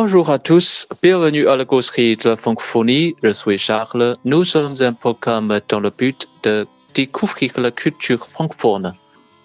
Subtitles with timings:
[0.00, 3.16] Bonjour à tous, bienvenue à la gaucherie de la francophonie.
[3.20, 4.16] Je suis Charles.
[4.24, 8.92] Nous sommes un programme dans le but de découvrir la culture francophone.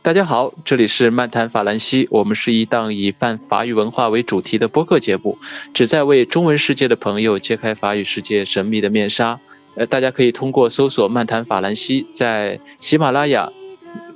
[0.04, 5.40] 大家好，这里是漫谈法兰西，我们是一档以泛法语文化为主题的播客节目，
[5.74, 9.40] 旨在为中文世界的朋友揭开法语世界神秘的面纱。
[9.74, 13.52] 呃，大家可以通过搜索“漫谈法兰西”在喜马拉雅、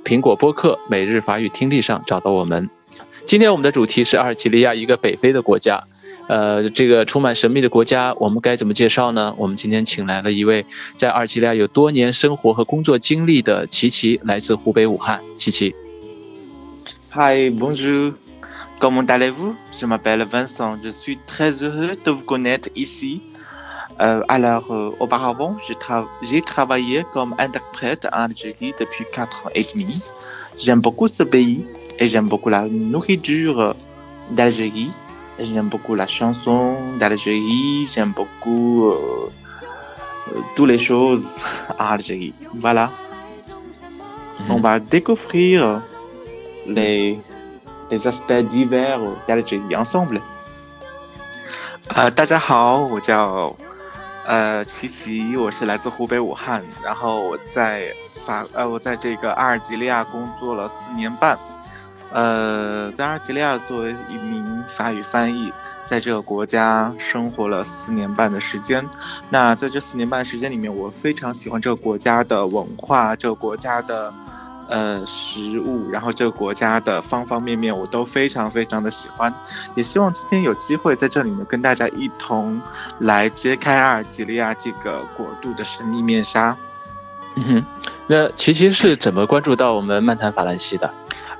[0.04, 2.70] 苹果播客、每日法语听力上找到我们。
[3.26, 5.82] 今天我们的主题是阿尔及利亚，一个北非的国家。
[6.28, 9.34] 呃，这个充满神秘的国家，我们该怎么介绍呢？
[9.38, 10.66] 我们今天请来了一位
[10.98, 15.20] 在阿尔及利亚有多年生活和工作经历的琪琪，来自湖北武汉。
[15.38, 15.74] 琪琪
[17.12, 18.12] ，Hi, bonjour,
[18.78, 19.54] comment allez-vous?
[19.72, 23.22] Je m'appelle Vincent, je suis très heureux de vous connaître ici.
[23.98, 24.70] Euh, alors,
[25.00, 25.56] auparavant,
[26.22, 30.12] j'ai travaillé comme interprète en Algérie depuis quatre ans et demi.
[30.58, 31.64] J'aime beaucoup ce pays
[31.98, 33.74] et j'aime beaucoup la nourriture
[34.32, 34.90] d'Algérie.
[35.39, 39.29] J'aime beaucoup la chanson d'Algérie, j'aime beaucoup euh,
[40.27, 41.41] euh, toutes les choses
[41.79, 42.35] à Algérie.
[42.53, 42.91] Voilà.
[44.47, 44.51] Mhm.
[44.51, 45.81] On va découvrir
[46.67, 47.19] les,
[47.89, 50.21] les aspects divers d'Algérie ensemble.
[51.95, 53.55] 呃，大家好，我叫
[54.27, 57.91] 呃琪琪，我是来自湖北武汉，然后我在
[58.23, 61.37] 法呃我在这个阿尔及利亚工作了四年半。
[62.10, 65.52] 呃，在阿尔及利亚作为一名法语翻译，
[65.84, 68.84] 在这个国家生活了四年半的时间。
[69.28, 74.12] 那在这四年半的时间里面，我非常喜欢这个国家的文化，这个国家的
[74.68, 79.32] 呃食物，然后这个国家的方方面面，我都非常非常的喜欢。
[79.74, 82.60] 也希望今天有机会在这里呢，跟大家一同
[82.98, 86.56] 来揭开阿尔及利亚这个国度的神秘面纱。
[87.34, 87.64] 嗯哼，
[88.06, 90.92] 那琪琪是怎么关注到我们漫谈法兰西的？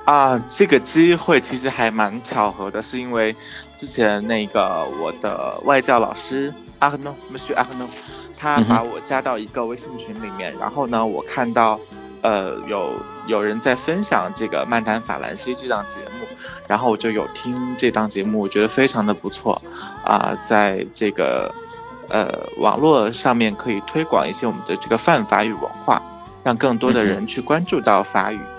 [0.09, 3.35] 啊，这个机会其实还蛮巧合的，是因为
[3.77, 7.87] 之前那个我的外教老师阿赫诺，我们学阿赫诺，
[8.35, 11.79] 他把我加到一个微信群里面，然后呢，我看到
[12.23, 12.93] 呃有
[13.27, 16.25] 有人在分享这个漫谈法兰西这档节目，
[16.67, 19.61] 然后我就有听这档节目，我觉得非常的不错
[20.03, 21.53] 啊，在这个
[22.09, 26.01] 呃网络上面可以推广一些我们的这个泛法语文化，
[26.43, 28.39] 让更多的人去关注到法语。
[28.39, 28.58] 嗯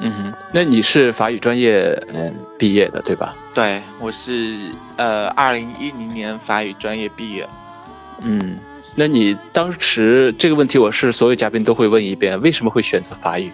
[0.00, 3.34] 哼，那你是法语专业嗯毕业的对吧？
[3.54, 7.48] 对，我是呃二零一零年法语专业毕业。
[8.20, 8.58] 嗯，
[8.96, 13.52] 那你当时这个问题我是所有嘉宾都会问一遍，为什么会选择法语？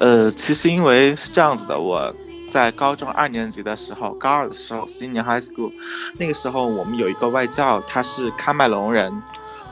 [0.00, 2.14] 呃，其实因为是这样子的，我
[2.50, 5.72] 在高中二年级的时候，高二的时候，senior high school，
[6.18, 9.22] 那个时候我们有一个外教，他是喀麦隆人，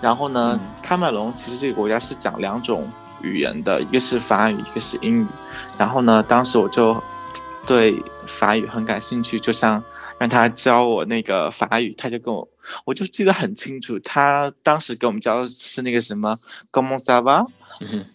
[0.02, 2.86] 然后呢，喀麦隆其实这个国家是讲两种。
[3.22, 5.26] 语言的一个是法语，一个是英语。
[5.78, 7.02] 然后呢，当时我就
[7.66, 9.82] 对法语很感兴趣，就想
[10.18, 11.94] 让他教我那个法语。
[11.96, 12.48] 他就跟我，
[12.84, 16.38] 我就记得很清楚，他当时给我们教的是那个什么
[16.72, 17.46] “Comment ça va？”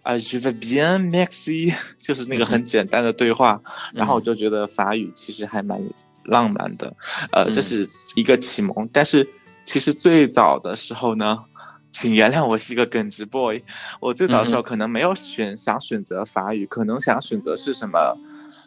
[0.03, 3.61] 啊，“Je vais bien, merci”， 就是那个很简单的对话。
[3.93, 5.81] 然后我就觉得法语其实还蛮
[6.23, 6.95] 浪漫的，
[7.31, 8.89] 呃，这是一个启蒙。
[8.91, 9.29] 但是
[9.65, 11.45] 其实最早的时候呢。
[11.91, 13.61] 请原谅我是一个耿直 boy，
[13.99, 18.17] 我最早的时候可能没有选想选择法语，可能想选择是什么，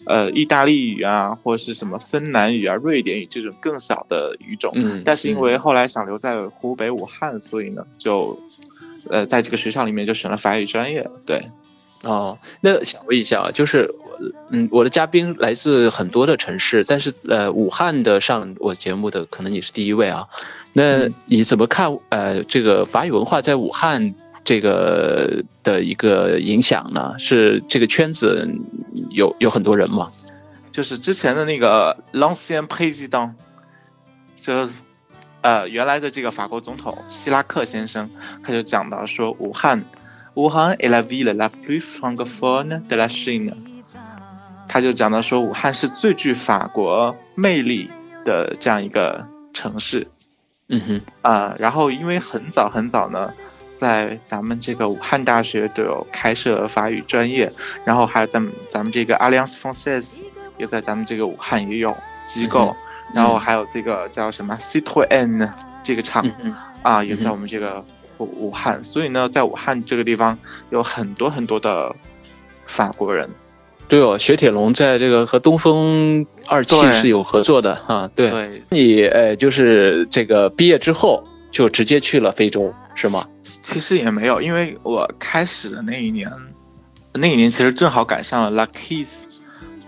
[0.06, 4.72] 呃，意大利语啊，或者是什么芬兰语啊、瑞典语这种更小的语种。
[4.74, 5.02] 嗯。
[5.04, 8.38] 但是因为后来想留在湖北武汉，所以呢，就，
[9.08, 11.08] 呃，在这个学校里面就选了法语专业。
[11.24, 11.50] 对。
[12.02, 13.94] 哦，那想问一下啊，就是，
[14.50, 20.28] 嗯，我的嘉宾来自很多的城市，但是呃，武汉的上我节目的可能你是第一位啊。
[20.74, 24.14] 那你怎么看呃这个法语文化在武汉
[24.44, 27.14] 这个的一个影响呢？
[27.18, 28.54] 是这个圈子
[29.08, 30.10] 有有很多人吗？
[30.72, 33.34] 就是之前的那个 L'ancien président，
[34.36, 34.68] 就
[35.40, 38.10] 呃原来的这个法国总统希拉克先生，
[38.42, 39.84] 他就讲到说武汉。
[40.34, 43.54] 武汉 est la ville la plus francophone de la Chine。
[44.66, 47.88] 他就讲到说，武汉是最具法国魅力
[48.24, 50.08] 的这样一个城市。
[50.68, 53.32] 嗯哼，啊，然后因为很早很早呢，
[53.76, 57.50] 在咱们这个武汉大学都有开设法语专业，
[57.84, 60.16] 然后还有咱们咱们这个 Alliance Française
[60.56, 61.96] 也在咱们这个武汉也有
[62.26, 62.74] 机构，
[63.14, 65.52] 然后还有这个叫什么 Citroen
[65.82, 66.24] 这个厂
[66.82, 67.84] 啊，也在我们这个。
[68.18, 70.38] 武汉，所以呢，在武汉这个地方
[70.70, 71.94] 有很多很多的
[72.64, 73.28] 法国人。
[73.88, 78.10] 对哦，雪铁龙在这个和东风二汽是有合作的啊。
[78.14, 83.26] 对，你呃，就是这个毕业之后就直接去了非洲是吗？
[83.62, 86.30] 其实也没有，因为我开始的那一年，
[87.12, 89.26] 那一年其实正好赶上了 l u c k y s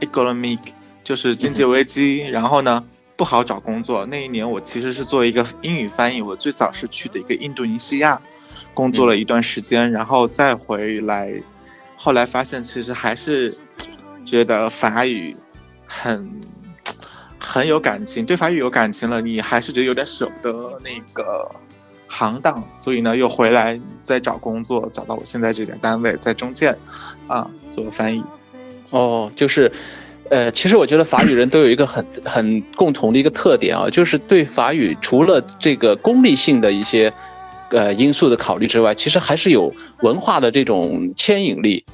[0.01, 0.59] economic，
[1.05, 2.19] 就是经济危机。
[2.19, 2.85] 然后呢，
[3.17, 4.07] 不好找工作。
[4.07, 8.21] 那一年我其实是作为一个英语翻译，我最早是去的一个印度尼西亚
[8.73, 11.33] 工作了一段时间，然后再回来，
[11.97, 13.57] 后来发现其实还是
[14.25, 15.37] 觉得法语
[15.87, 16.31] 很
[17.39, 21.51] 很有感情，对法语有感情了，你还是觉得有点舍不得那个
[22.07, 26.77] 行当，所以呢又回来再找工作，找到我现在这家单位，在中建
[27.27, 28.23] 啊做翻译。
[28.91, 29.73] 哦，就是。
[30.29, 37.13] 呃，其实我觉得法语人都有一个很很共同的一个特点啊，就是对法语除了这个功利性的一些
[37.71, 41.85] 呃因素的考虑之外，其实还是有文化的这种牵引力。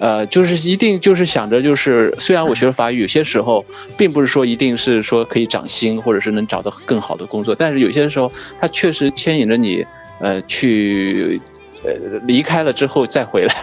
[0.00, 3.64] 呃，就是一定就是想着，就是虽然我学了法语，有些时候
[3.96, 8.30] 并不是说一定是说可以涨薪，或者是能找到更好的工作，但是有些时候
[8.60, 9.84] 它确实牵引着你
[10.20, 11.40] 呃去
[11.82, 11.90] 呃
[12.22, 13.54] 离开了之后再回来。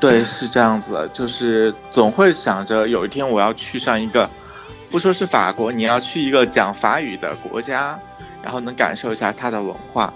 [0.00, 4.30] 对，是这样子，就是总会想着有一天我要去上一个，
[4.90, 7.98] 不说是法国，你要去一个讲法语的国家，
[8.42, 10.14] 然后能感受一下它的文化。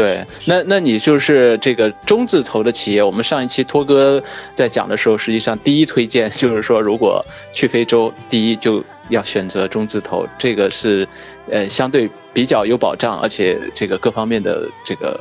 [0.00, 4.22] 对，那那你就是这个中字头的企业，我们上一期托哥
[4.54, 11.06] 在讲的时候，实际上第一推荐就是说，如果去非洲，第一就要选择中字头，这个是
[11.50, 15.20] 呃相对比较有保障，而且这个各方面的这个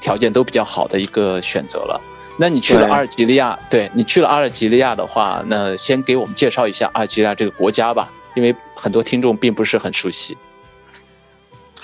[0.00, 2.00] 条件都比较好的一个选择了。
[2.38, 10.36] 那你去了阿尔及利亚，对你去了阿尔及利亚的话，那先给我们介绍一下阿尔及利亚这个国家吧，因为很多听众并不是很熟悉。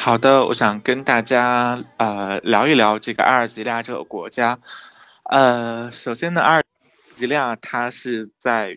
[0.09, 4.59] 好的，我想跟大家呃聊一聊这个阿尔及利亚这个国家。
[5.25, 6.65] 呃，首先呢，阿尔
[7.15, 8.75] 及利亚它是在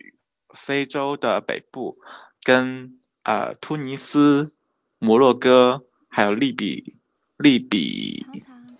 [0.54, 1.96] 非洲的北部，
[2.44, 4.54] 跟呃突尼斯、
[4.98, 6.96] 摩洛哥还有利比
[7.38, 8.26] 利比。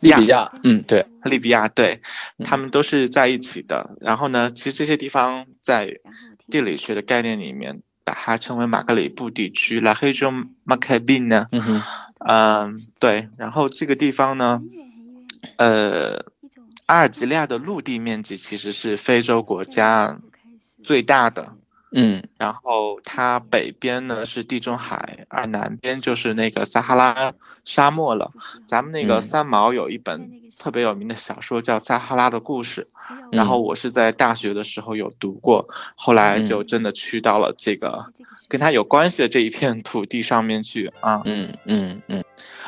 [0.00, 2.02] 利比亚，嗯，对，利比亚，对，
[2.44, 3.96] 他们都是在一起的。
[4.02, 6.00] 然后呢，其实这些地方在
[6.50, 11.82] 地理学的概念里面，把它称为马格里布地区，拉黑中马凯宾呢，嗯哼，
[12.24, 13.28] 嗯，对。
[13.36, 14.62] 然后这个地方呢，
[15.56, 16.24] 呃，
[16.86, 20.20] 阿尔及利亚的陆地面积其实是非洲国家
[20.82, 21.56] 最大的。
[21.94, 27.34] 嗯，然后它北边呢是地中海，而南边就是那个撒哈拉
[27.64, 28.32] 沙漠了。
[28.66, 32.86] 咱们那个三毛有一本特别有名的小说叫《撒哈拉的故事》，
[33.30, 38.06] 然后我是在大学的时候有读过，后来就真的去到了这个
[38.48, 41.20] 跟它有关系的这一片土地上面去啊。
[41.26, 42.24] 嗯嗯嗯，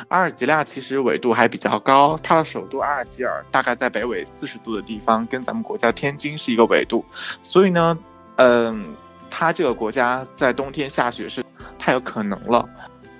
[0.07, 7.03] 阿尔及利亚其实纬度还比较高，它的首都阿尔及尔大概在北纬四十度的地方，跟咱们国家天津是一个纬度，
[7.41, 7.97] 所以呢，
[8.35, 8.93] 嗯。
[9.37, 11.43] 它这个国家在冬天下雪是
[11.77, 12.65] 太有可能了，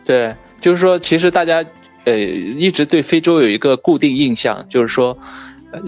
[0.05, 1.61] 对，就是说，其实大家
[2.05, 5.17] 呃一直对非洲有一个固定印象，就是说，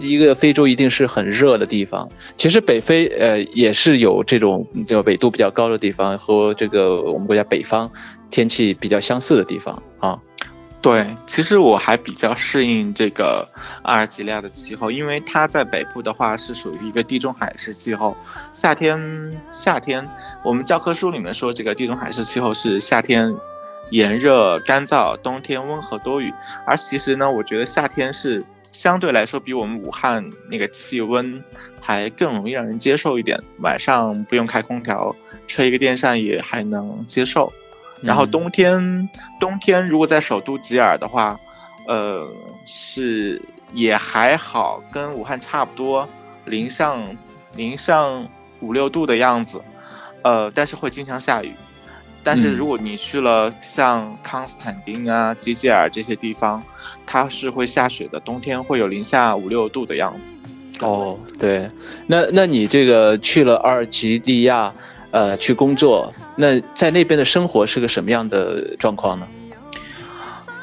[0.01, 2.09] 一个非洲一定是很热的地方。
[2.35, 7.89] 其实北非呃也是有这种就纬度比较高的地方，和这个我们国家北方
[8.29, 10.19] 天气比较相似的地方啊。
[10.81, 13.47] 对，其实我还比较适应这个
[13.87, 18.17] 阿尔及利亚的气候，因为它在北部的话是属于一个地中海式气候。
[18.51, 18.99] 夏天，
[19.49, 20.05] 夏天
[20.43, 23.33] 我们教科书里面说这个地中海式气候是夏天
[23.89, 26.33] 炎热干燥，冬天温和多雨。
[26.65, 28.43] 而其实呢，我觉得夏天是
[28.73, 31.41] 相对来说比我们武汉那个气温
[31.79, 35.15] 还更容易让人接受一点，晚上不用开空调，
[35.47, 37.53] 吹一个电扇也还能接受。
[38.01, 39.07] 然后冬天，
[39.39, 41.39] 冬天如果在首都吉尔的话，
[41.87, 42.27] 呃，
[42.65, 43.41] 是
[43.73, 46.07] 也还好，跟武汉差不多，
[46.45, 47.15] 零上
[47.55, 48.27] 零上
[48.59, 49.61] 五六度的样子，
[50.23, 51.51] 呃，但是会经常下雨。
[52.23, 56.63] 但是如果你去了像康斯坦丁啊、吉吉尔这些地方，
[57.05, 60.37] 它是会下雪的，冬天会有零下五六度的样子。
[60.81, 61.69] 哦，对，
[62.05, 64.73] 那那你这个去了阿尔及利亚？
[65.09, 69.25] 呃，去工作，那在那边的生活是个什么样的状况呢？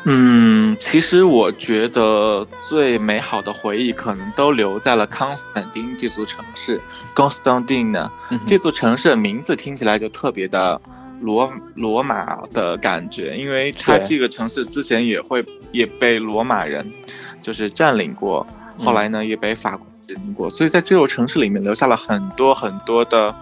[0.06, 6.80] 嗯，其实我觉得最美好的回忆可能都留在了康斯坦丁这座城市。
[7.14, 8.10] Constantine
[8.46, 10.80] 这座城市的名字听起来就特别的
[11.20, 15.42] 罗罗马的感觉，因为它这个城市之前也会
[15.72, 16.92] 也被罗马人
[17.40, 18.46] 就是占领过，
[18.78, 23.34] 后来呢也被法国占领过，所以在这座城市里面留下了很多很多的。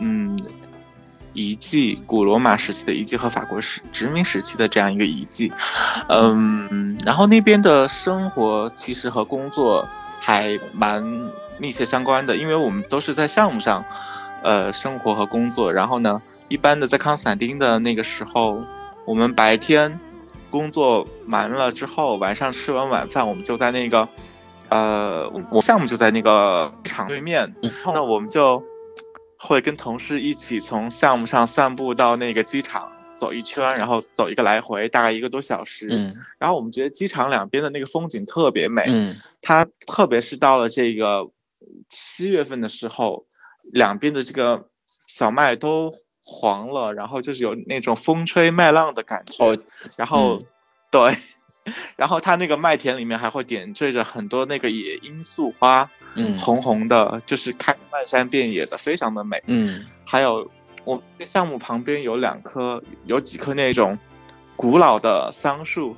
[0.00, 0.38] 嗯，
[1.38, 5.52] 遗迹，古罗马时期的遗迹和法国时殖民时期的这样一个遗迹，
[6.08, 9.86] 嗯，然后那边的生活其实和工作
[10.20, 11.00] 还蛮
[11.58, 13.84] 密切相关的，因为我们都是在项目上，
[14.42, 15.72] 呃，生活和工作。
[15.72, 18.60] 然后呢，一般的在康斯坦丁的那个时候，
[19.04, 20.00] 我们白天
[20.50, 24.08] 工作完了之后，晚上吃完晚饭，我们就在那个，
[24.70, 27.54] 呃，我项目就在那个厂对面，
[27.94, 28.60] 那我们就。
[29.38, 35.88] 会跟同事一起从项目上散步到那个机场，走一圈，然后走一个来回，大概一个多小时。
[35.90, 41.30] 嗯然后我们觉得机场两边的那个风景特别美，嗯它特别是到了这个
[41.88, 43.26] 七月份的时候，
[43.72, 44.68] 两边的这个
[45.06, 45.92] 小麦都
[46.24, 49.44] 黄了，然后就是有那种风吹麦浪的感觉。
[49.44, 49.58] 哦，
[49.96, 50.46] 然后、嗯
[50.90, 51.16] 对，
[51.96, 59.42] 然后它那个麦田里面还会点缀着很多那个野罂粟花，嗯红红的，就是开漫山遍野的，非常的美。
[59.46, 60.50] 嗯还有
[60.84, 63.98] 我们这个项目旁边有两棵，有几棵那种
[64.56, 65.96] 古老的桑树，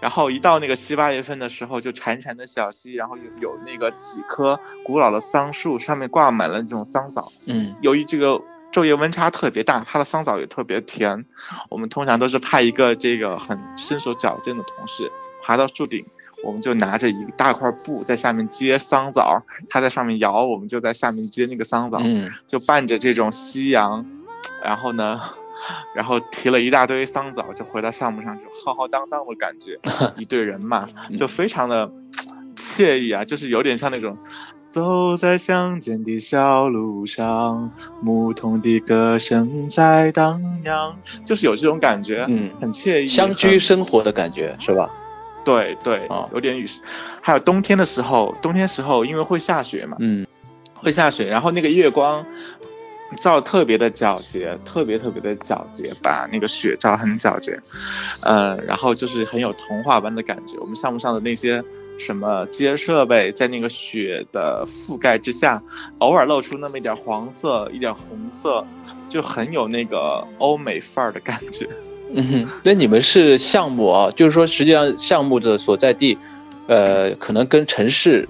[0.00, 7.32] 然后一到那个七八月份的时候，就潺潺的小溪，然后有有那个几棵古老的桑树，上面挂满了这种桑枣。
[7.46, 8.40] 嗯由于这个
[8.72, 11.24] 昼夜温差特别大，它的桑枣也特别甜，
[11.70, 15.10] 我们通常都是派一个这个很身手矫健的同事
[15.42, 16.04] 爬到树顶。
[16.44, 21.98] 我们就拿着一大块布在下面接桑枣，他在上面摇，我们就在下面接那个桑枣。
[22.04, 24.04] 嗯就伴着这种夕阳，
[24.62, 25.18] 然后呢，
[25.94, 29.80] 然后提了一大堆桑枣，就回到项目上，就浩浩荡荡的感觉，
[30.20, 31.90] 一队人嘛就非常的
[32.54, 34.18] 惬意啊，就是有点像那种。
[34.76, 44.90] 走在乡间的小路上，牧童的歌声在荡漾，就是有这种感觉，嗯，很惬意，乡居生活的感觉是吧？
[45.46, 46.66] 对对哦，有点雨。
[47.22, 50.26] 还有冬天的时候，冬天时候因为会下雪嘛，嗯
[50.74, 52.22] 会下雪，然后那个月光
[53.22, 57.58] 照特别的皎洁，特别特别的皎洁，把那个雪照很皎洁，
[58.24, 60.58] 呃，然后就是很有童话般的感觉。
[60.58, 61.64] 我们项目上的那些
[61.98, 65.62] 什么机械设备，在那个雪的覆盖之下，
[65.98, 68.64] 偶尔露出那么一点黄色、一点红色，
[69.08, 71.66] 就很有那个欧美范儿的感觉。
[72.12, 76.16] 嗯哼，那你们是项目啊，就是说实际上项目的所在地，
[76.68, 78.28] 呃，可能跟城市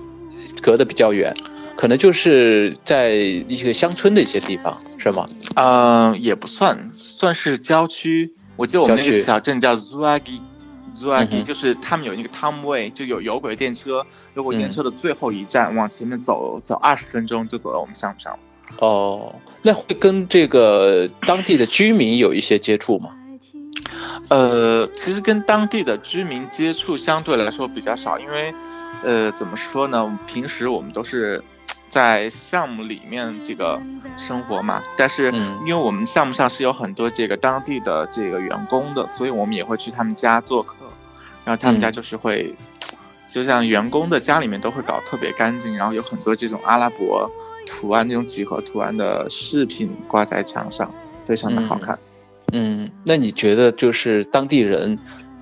[0.62, 1.34] 隔得比较远，
[1.76, 5.26] 可能就是在一些乡村的一些地方，是吗？
[5.56, 8.32] 嗯、也不算，算是郊区。
[8.56, 10.40] 我记得我们那个小镇叫 Zuagi。
[11.44, 18.38] 就是他们有那个 Tomway，就有有轨电车，有轨嗯电车的最后一站，往前面走走二十分钟就走到我们项目上了。
[18.78, 23.10] 哦，那会跟这个当地的居民有一些接触吗？
[24.28, 28.52] 呃，其实跟当地的居民接触相对来说比较少，因为，
[29.04, 30.18] 呃，怎么说呢？
[30.26, 31.42] 平时我们都是
[31.88, 33.80] 在项目里面这个
[34.16, 35.58] 生活嘛，但是嗯。
[35.66, 40.76] 因为我们项目上是有很多这个当地的这个员工的，所以我们也会去他们家做客，
[41.44, 41.92] 然后他们家嗯。
[41.92, 42.54] 就是会，
[43.28, 47.30] 就像员工的家里面都会搞特别干净，然后有很多这种阿拉伯
[47.66, 50.92] 图案、那种几何图案的饰品挂在墙上，
[51.24, 51.98] 非常的好看。
[52.52, 54.96] 嗯，那你觉得就是当地人，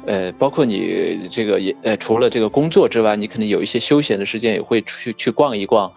[0.06, 5.92] 呃，包括你这个也呃，除了这个工作之外，你可能有一些休闲的时间，也会出去去逛一逛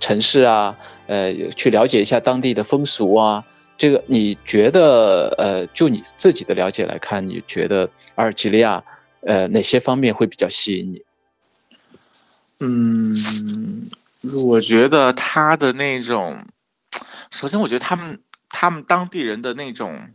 [0.00, 0.76] 城市啊，
[1.06, 3.44] 呃，去了解一下当地的风俗啊。
[3.76, 8.82] 这个你觉得，呃，就你自己的了解来看，你觉得阿尔及利亚，
[9.20, 11.02] 呃，哪些方面会比较吸引你？
[12.60, 13.14] 嗯，
[14.46, 16.46] 我觉得他的那种，
[17.30, 20.08] 首先我觉得他们他们当地人的那种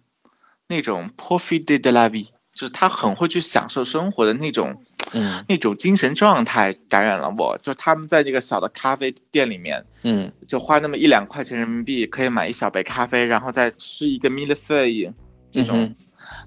[0.68, 7.58] 那种 profit de la vie，就是他很会去享受生活的那种嗯那种精神状态感染了我。
[7.60, 15.14] 就他们在那个小的咖啡店里面，嗯就花那么一两块钱人民币可以买一小杯咖啡，然后再吃一个 m i l l e f e u
[15.52, 15.96] 这嗯种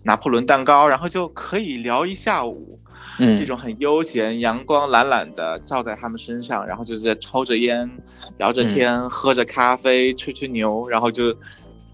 [0.04, 2.78] 拿破仑蛋糕，然后就可以聊一下午。
[3.18, 7.90] 嗯这种很悠闲，阳光懒懒的照在他们身上，然后就是在抽着烟，
[8.36, 11.32] 聊着天，喝着咖啡，吹吹牛，然后就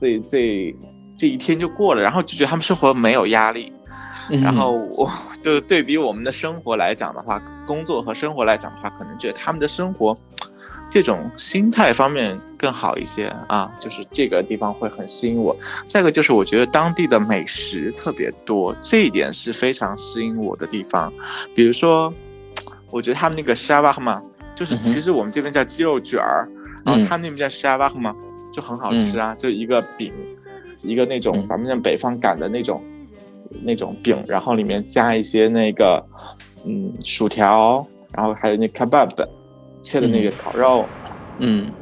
[0.00, 0.74] 这这
[1.16, 3.72] 这一天就过了，然后就觉得他们生活没有压力。
[4.30, 5.10] 嗯，然后我
[5.42, 10.16] 就对比我们的生活来讲的话，工作和生活来讲的话，可能觉得他们的生活
[10.90, 15.54] 这种心态方面更好一些啊，就是这个地方会很吸引我。
[15.86, 21.12] 再一个就是我觉得当地的美食特别多，这一点是非常吸引我的地方。
[21.54, 22.12] 比如说，
[22.90, 24.22] 我觉得他们那个沙巴嘛，
[24.54, 26.46] 就是其实我们这边叫鸡肉卷儿，
[26.84, 27.06] 然后嗯。
[27.06, 28.14] 他们那边叫沙巴嘛，
[28.52, 30.12] 就很好吃啊，就一个饼，
[30.82, 31.46] 一个那种嗯。
[31.46, 32.82] 咱们像北方擀的那种
[33.62, 36.04] 那种饼，然后里面加一些那个
[36.64, 39.10] 嗯薯条，然后还有那 kebab
[39.82, 40.86] 切的那个烤肉，
[41.38, 41.72] 嗯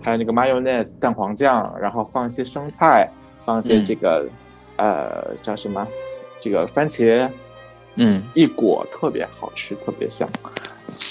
[0.00, 3.10] 还有那个 mayonnaise 蛋黄酱，然后放一些生菜，
[3.44, 4.28] 放一些嗯这个、
[4.76, 5.86] 呃叫什么
[6.40, 7.28] 这个番茄，
[7.96, 10.28] 嗯一裹特别好吃，特别香。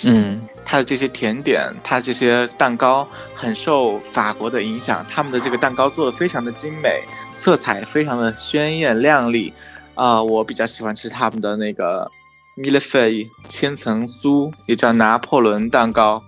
[0.05, 9.51] 嗯它的这些甜点，它这些蛋糕很受法国的影响，他们的这个蛋糕做的非常的精美，色彩非常的鲜艳亮丽。
[9.95, 12.09] 啊、我比较喜欢吃他们的那个
[12.55, 16.23] m i l l e f e y 千层酥，也叫拿破仑蛋糕。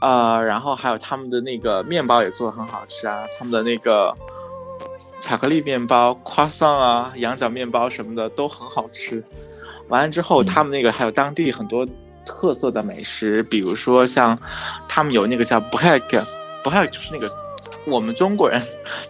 [0.00, 4.12] 呃，然后还有他们的那个面包也做的很好吃啊，他们的那个
[5.20, 9.24] 巧克力面包、夸桑啊、羊角面包什么的都很好吃。
[9.88, 11.86] 完了之后，他们那个还有当地很多
[12.24, 14.36] 特色的美食，比如说像
[14.88, 17.28] 他们有那个叫 break，break 就是那个
[17.86, 18.60] 我们中国人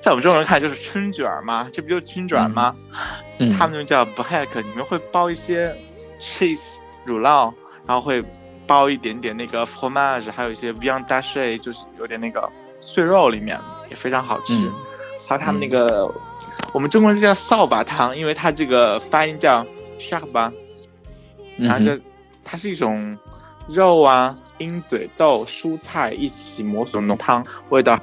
[0.00, 2.74] 在我们中国人看就是春卷嘛，这不就是春卷吗？
[3.38, 5.64] 嗯，他们那叫 break，里面会包一些
[6.20, 7.52] cheese 乳酪，
[7.86, 8.24] 然后会
[8.66, 12.48] 包一点点那个 fromage，还有一些 viande hachée，就是有点那个
[12.80, 13.58] 碎肉里面
[13.90, 14.54] 也非常好吃。
[14.54, 14.72] 嗯
[15.28, 16.12] 还有他们那个，
[16.74, 19.64] 我们中国人叫扫把汤，因为它这个发音叫
[19.98, 20.52] s h a k b a
[21.58, 22.00] 然后嗯这
[22.44, 23.16] 它是一种
[23.68, 27.98] 肉啊、鹰嘴豆、蔬菜一起磨成浓汤，味道。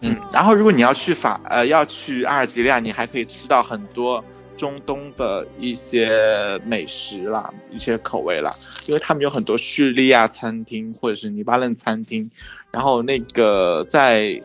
[0.00, 4.24] 嗯，然后如果你要去法呃要去阿尔及利亚，你还可以吃到很多
[4.56, 8.54] 中东的一些美食啦，一些口味啦，
[8.86, 12.30] 因为他们有很多叙利亚餐厅或者是黎巴嫩餐厅，
[12.70, 14.42] 然后那个在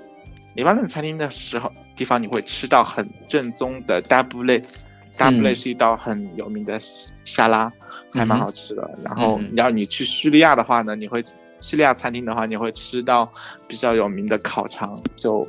[0.56, 4.64] 黎巴嫩餐厅的时候地方你会吃到很正宗的 double。
[5.18, 7.72] double 嗯是一道很有名的沙拉，
[8.14, 9.00] 还蛮好吃的。
[9.02, 11.24] 然后嗯，然后你去叙利亚的话呢，你会
[11.65, 13.27] 叙利亚餐厅的话，你会吃到
[13.67, 15.48] 比较有名的烤肠，就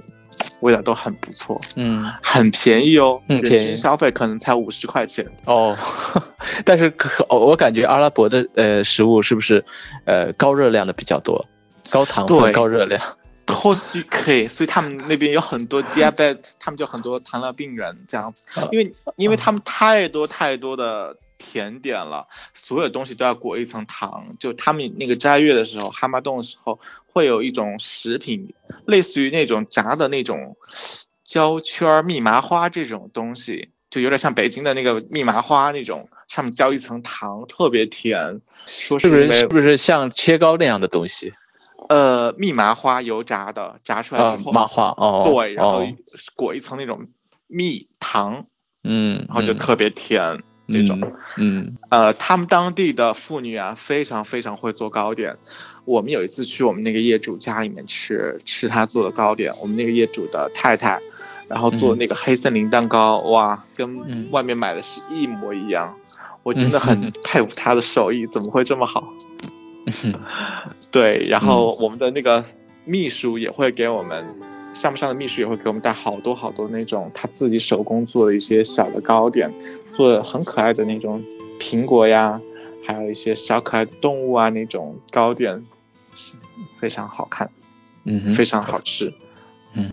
[0.62, 2.10] 味道都很不错，嗯。
[2.22, 5.26] 很便宜哦，人均消费可能才五十块钱。
[5.44, 5.76] 哦，
[6.64, 9.62] 但是可哦我感觉阿拉伯的呃食物是不是
[10.06, 11.44] 呃高热量的比较多，
[11.90, 13.00] 高糖分对高热量？
[13.48, 18.46] 或许可以，所以他们那边有很多 diabetes，他们就很多糖尿病人这样子。
[18.58, 24.36] 啊，因为因为他们太多太多的甜点了，所有东西都要裹一层糖。
[24.40, 28.54] 就他们那个斋月的时候，哈马洞的时候，会有一种食品，
[28.86, 30.56] 类似于那种炸的那种
[31.24, 38.40] 胶圈儿蜜麻花这种东西，就有点像北京的那个蜜麻花那种，上面浇一层糖，特别甜。
[38.66, 41.32] 说是不是是不是像切糕那样的东西？
[41.88, 45.86] 呃，蜜麻花油炸的，炸出来啊之，后，麻花哦，对，然后哦
[46.34, 47.06] 裹一层那种
[47.46, 48.46] 蜜糖，
[48.82, 51.00] 嗯，然后就嗯特别甜、这种。
[51.36, 55.36] 嗯呃，他们当地的妇女啊，非常非常会做糕点。
[55.84, 60.98] 我们有一次去我们那个业主家里面吃吃他做的糕点，我们那个业主的太太，
[61.48, 65.96] 然后做嗯那个黑森林蛋糕，哇，嗯跟外面买的是一模一样。
[66.42, 69.12] 我真的很嗯佩服他的手艺，怎么会这么好？
[70.04, 70.14] 嗯
[70.90, 72.44] 对，然后我们的那个
[72.84, 74.24] 秘书也会给我们，
[74.74, 79.52] 项目上的秘书也会给我们带好多好多那种他自己手工做的一些小的糕点，
[79.96, 81.22] 做的很可爱的那种
[81.58, 82.40] 苹果呀，
[82.86, 85.64] 还有一些小可爱的动物啊那种糕点，
[86.76, 87.50] 非常好看，
[88.04, 89.12] 嗯非常好吃。
[89.74, 89.92] 嗯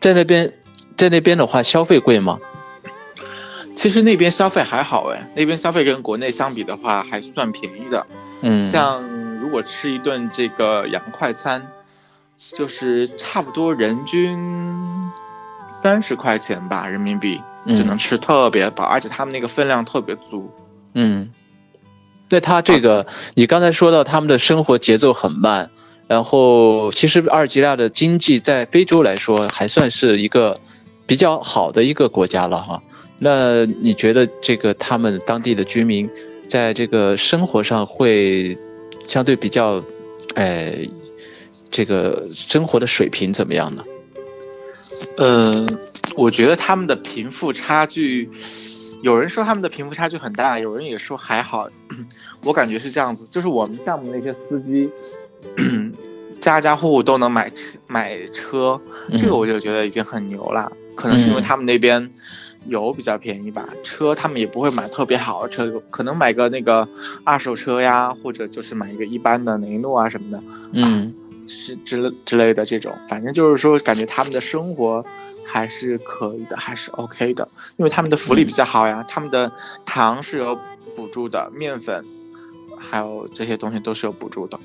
[0.00, 0.52] 在那边
[0.96, 2.38] 在那边的话，消费贵吗？
[3.74, 8.06] 其实那边消费还好哎，那边消费跟国内相比的话还算便宜的。
[8.42, 9.02] 嗯，像
[9.38, 11.66] 如果吃一顿这个洋快餐，
[12.52, 14.38] 就是差不多人均
[15.66, 20.50] 三十块钱吧人民币嗯就能吃特别饱，而且他们那个分量特别足。
[20.94, 21.30] 嗯，
[22.28, 25.70] 那他这个，你刚才说到他们的生活节奏很慢，
[26.06, 30.60] 然后其实阿尔及利亚的经济在非洲来说还算是一个
[31.06, 32.82] 比较好的一个国家了哈。
[33.18, 36.10] 那你觉得这个他们当地的居民
[36.48, 38.58] 在这个生活上会
[39.06, 39.82] 相对比较，
[40.34, 40.74] 呃，
[41.70, 43.84] 这个生活的水平怎么样呢？
[45.18, 45.66] 嗯，
[46.16, 48.30] 我觉得他们的贫富差距，
[49.02, 51.68] 有人说他们的贫富差距很大，有人也说还好。
[52.44, 54.90] 我感觉是这样子，就是我们项目那些司机，
[56.40, 58.80] 家家户户都能买车买车，
[59.18, 60.70] 这个我就觉得已经很牛了。
[60.94, 62.08] 可能是因为嗯他们那边
[62.66, 66.88] 油比较便宜吧，车他们也不会买特别好的车，可能买个那个
[67.24, 70.40] 二手车呀，或者就是买一个一般的雷诺啊什么的。
[70.72, 71.12] 嗯
[71.46, 75.04] 是之之类的这种，反正就是说，感觉他们的生活
[75.54, 79.52] 还是可以的，还是 OK 的，因为他们的福利比较好呀，他们的
[79.86, 80.58] 糖是有
[80.96, 82.04] 补助的，面粉
[82.76, 84.58] 还有这些东西都是有补助的。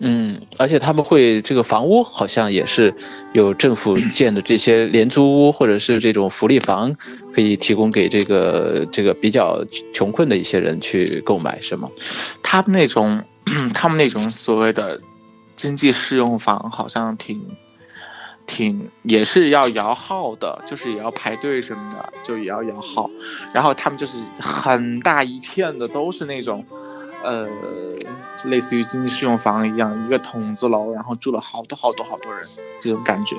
[0.00, 2.92] 嗯，而且他们会这个房屋好像也是
[3.34, 6.96] 有政府建的这些廉租屋或者是这种福利房，
[7.32, 11.88] 可以提供给这个这个比较穷困的一些人去购买，是吗？
[12.42, 13.22] 他们那种，
[13.72, 15.00] 他们那种所谓的
[15.54, 17.40] 经济适用房，好像挺
[18.46, 23.10] 挺也是要摇号的，就是也要排队什么的，就也要摇号。
[23.52, 26.64] 然后他们就是很大一片的，都是那种，
[27.24, 27.48] 呃，
[28.44, 32.46] 类似于经济适用房一样，一个筒子楼，然后住了好多好多好多人，
[32.80, 33.36] 这种感觉。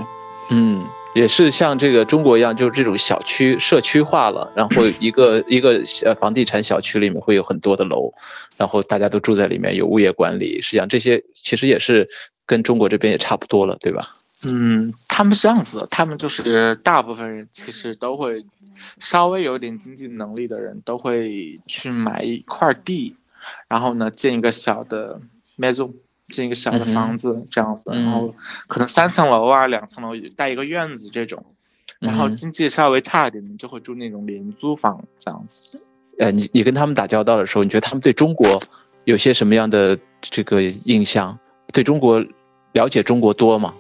[0.50, 8.14] 嗯，也是像这个中国一样，就是这种小区社区化了，然后一个一个呃房地产小区里面会有很多的楼，
[8.58, 12.08] 然后大家都住在里面，有物业管理，实际上这些其实也是
[12.46, 14.14] 跟中国这边也差不多了，对吧？
[14.46, 18.46] 嗯，他们是这样子的，他们就是大部分人其实都会
[19.00, 23.16] 稍微有点经济能力的人都会去买一块地，
[23.68, 25.20] 然后呢建一个小的
[25.58, 25.92] maison，
[26.28, 28.36] 建一个小的房子这样子，然后
[28.68, 31.44] 可能三层楼啊，两层楼带一个院子这种，
[31.98, 35.88] 然后经济稍微差一点的就会住那种廉租房这样子。
[36.20, 38.60] 呃，你你跟他们打交道的时候，你觉得他们对中国
[39.06, 41.40] 有些什么样的这个印象？
[41.74, 42.24] 对中国
[42.74, 43.74] 了解中国多吗？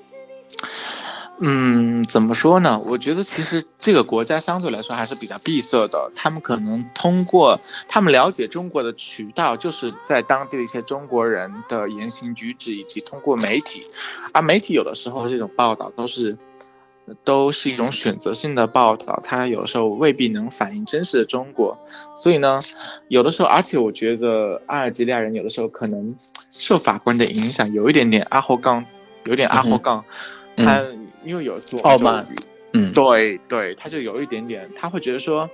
[1.40, 2.82] 嗯，怎么说呢？
[2.86, 6.12] 我觉得其实这个国家相对来说还是比较闭塞的。
[6.16, 13.84] 他们可能通过他们了解中国的渠道，就是在当地的一些中国人的言行举止，以及通过媒体。
[14.34, 16.40] 而媒体有的时候这种报道都是
[17.24, 21.78] 都是一种选择性的报道，它有时候未必能反映真实的中国。
[22.16, 22.60] 所以呢，
[23.10, 26.16] 有的时候，而且我觉得阿尔及利亚人有的时候可能
[26.50, 28.84] 受法国人的影响，有一点点阿霍杠，
[29.26, 30.04] 有点阿霍杠，
[30.56, 30.82] 他。
[31.28, 32.26] 因为有做傲慢，
[32.74, 35.50] 嗯，对对，他就有一点点，他会觉得说，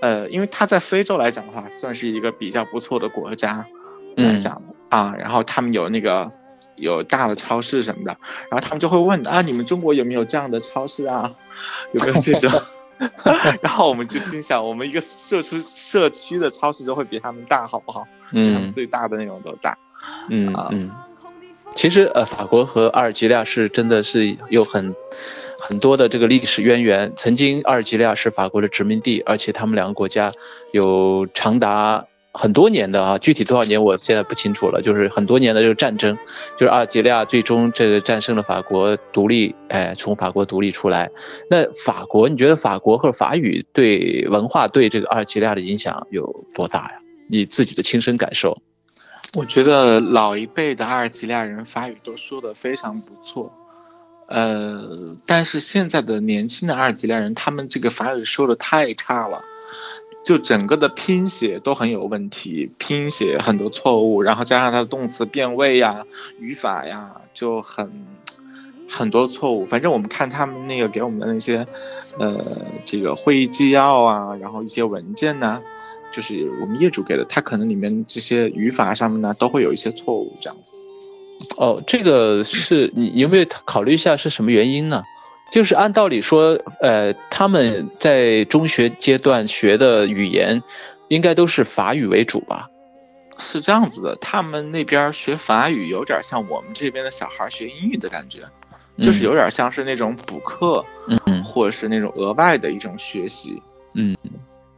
[0.00, 3.66] 呃，因为他在非洲来讲的话，算是一个比较不错的国家
[4.16, 6.28] 来讲啊，然后他们有那个
[6.76, 8.16] 有大的超市什么的，
[8.50, 11.30] 然后他们就会问啊，你们中国有没有这样的超市啊？
[11.92, 12.50] 有没有这种？
[13.62, 18.06] 然后我们就心想，我们一个社区社区的超市都会比他们大，好不好？
[18.32, 19.76] 嗯，最大的那种都大，
[20.28, 20.90] 嗯嗯。
[21.74, 24.94] 其实，呃，法国和阿尔及利亚是真的是有很
[25.58, 27.12] 很多的这个历史渊源。
[27.16, 30.30] 曾经，阿尔及利亚是法国的殖民地，而且他们两个国家
[30.70, 34.80] 有长达很多年的啊，具体多少年我现在不清楚了。
[34.80, 36.16] 就是很多年的这个战争，
[36.56, 41.10] 就是阿尔及利亚最终这个战胜了法国独立，哎，从法国独立出来。
[41.50, 47.00] 那法国，你觉得法国或者法语对文化对这个阿尔及利亚的影响有多大呀？
[47.28, 48.62] 你自己的亲身感受？
[49.34, 53.50] 我觉得老一辈的阿尔及利亚人法语都说的非常不错，
[54.28, 59.42] 呃，但是现在的年轻的阿尔及利亚人，他们这个法语说的太差了，
[60.22, 66.04] 就整个的拼写都很有问题，拼写很多错误，然后加上它的动词变位呀、
[66.38, 68.06] 语法呀，就很
[68.86, 69.64] 很多错误。
[69.64, 71.66] 反正我们看他们那个给我们的那些，
[72.18, 72.38] 呃，
[72.84, 75.62] 这个会议纪要啊，然后一些文件呢。
[76.12, 80.88] 就是我们业主给的，他可能里面这些语法上面呢都会有一些错误，这样子。
[81.56, 85.02] 哦，这个是你有没有考虑一下是什么原因呢？
[85.50, 90.62] 就是按道理说，呃，他们在中学阶段学的语言
[91.08, 92.68] 应该都是法语为主吧？
[93.38, 98.40] 是这样子的，他们那边学法语有点像我们这边的小孩学英语的感觉，
[99.02, 100.84] 就是有点像是那种补课，
[101.26, 103.60] 嗯，或者是那种额外的一种学习，
[103.96, 104.16] 嗯。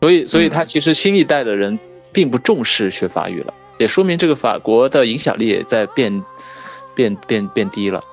[0.04, 1.78] 所以，所以他其实新一代的人
[2.12, 6.22] 并不重视学法语了，也说明这个法国的影响力也在变，
[6.94, 8.04] 变变变低了。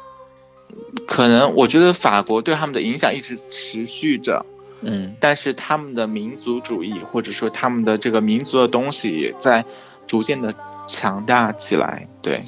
[1.06, 4.45] 可能我觉得法国对他们的影响一直持续着，
[4.80, 9.65] 嗯，但是他们的民族主义或者说他们的这个民族的东西也在
[10.08, 10.56] 逐渐的
[10.88, 12.08] 强大起来。
[12.21, 12.39] 对，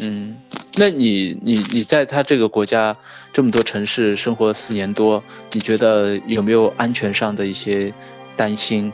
[0.00, 0.36] 嗯，
[0.78, 2.96] 那你你你在他这个国家
[3.32, 7.92] 这么多城市生活四年多，你觉得有没有安全上的一些？
[8.36, 8.92] 担心，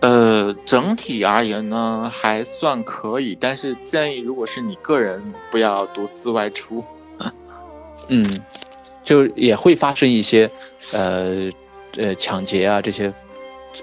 [0.00, 6.84] 呃，整体而言呢，还算可以，但是建议如果是你个人，不要独自外出。
[8.10, 8.24] 嗯，
[9.04, 10.50] 就也会发生一些，
[10.92, 11.50] 呃，
[11.96, 13.12] 呃，抢劫啊这些，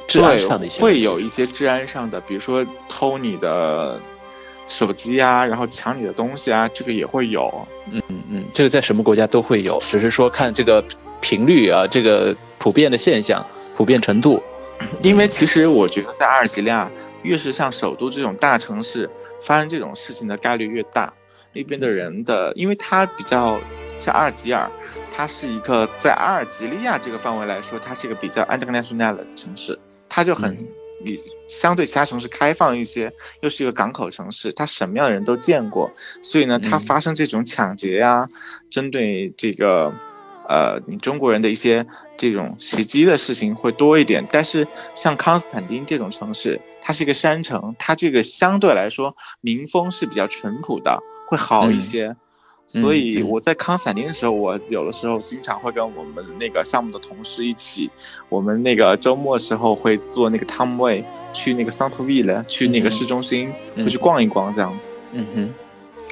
[0.07, 3.97] 治安上的一些，会有一些治安上的，比如说偷你的
[4.67, 7.67] 手机啊，然后抢你的东西啊，这个也会有。
[7.91, 10.83] 嗯嗯嗯，这个在什么国家都会有，只是说看这个
[11.21, 13.45] 频率啊，这个普遍的现象。
[13.79, 14.43] 普遍程度，
[15.01, 16.91] 因为其实我觉得在阿尔及利亚，
[17.23, 19.09] 越是像首都这种大城市，
[19.41, 21.13] 发生这种事情的概率越大。
[21.53, 23.57] 那边的人的，因为它比较
[23.97, 24.69] 像阿尔及尔，
[25.15, 30.57] 它是一个在阿尔及利亚这个范围来说，它是一个比较 international 的城市，它就很
[31.05, 35.89] 比相对其他城市开放一些，又是一个港口城市，它什么样的人都见过，
[36.21, 38.27] 所以呢，它发生这种抢劫呀，
[38.69, 39.93] 针对这个
[40.49, 41.87] 呃你中国人的一些。
[42.19, 52.17] 这种袭击的事情会多一点，但是像康斯坦丁这种城市，它是一个山城，它这个相对来说民风是比较淳朴的，会好一些。
[52.67, 57.89] 所以我在康斯坦丁的时候，我有的时候经常会跟我们那个项目的同事一起，
[58.27, 61.03] 我们那个周末时候会坐那个 Tomway
[61.33, 64.93] 去那个桑托维勒，去那个市中心，会去逛一逛这样子。
[65.13, 65.53] 嗯哼，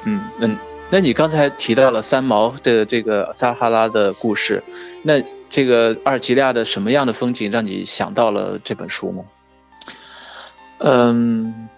[0.06, 0.58] 嗯嗯，
[0.90, 4.64] 那你刚才提到了三毛的这个撒哈拉的故事，
[5.02, 5.22] 那。
[5.50, 9.24] 这个阿尔及利亚的什么样的风景让你想到了这本书吗？
[10.78, 11.68] 嗯，